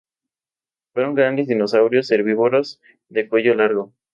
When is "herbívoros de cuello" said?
2.11-3.53